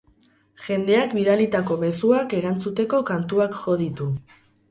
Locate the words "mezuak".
1.83-2.35